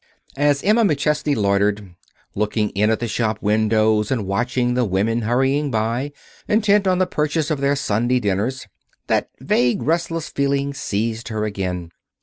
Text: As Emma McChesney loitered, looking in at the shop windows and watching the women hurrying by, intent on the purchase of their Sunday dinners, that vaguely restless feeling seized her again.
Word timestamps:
As 0.35 0.63
Emma 0.63 0.83
McChesney 0.83 1.35
loitered, 1.35 1.93
looking 2.33 2.71
in 2.71 2.89
at 2.89 2.99
the 2.99 3.07
shop 3.07 3.37
windows 3.39 4.09
and 4.09 4.25
watching 4.25 4.73
the 4.73 4.83
women 4.83 5.21
hurrying 5.21 5.69
by, 5.69 6.11
intent 6.47 6.87
on 6.87 6.97
the 6.97 7.05
purchase 7.05 7.51
of 7.51 7.61
their 7.61 7.75
Sunday 7.75 8.19
dinners, 8.19 8.65
that 9.05 9.29
vaguely 9.39 9.85
restless 9.85 10.29
feeling 10.29 10.73
seized 10.73 11.27
her 11.27 11.45
again. 11.45 11.91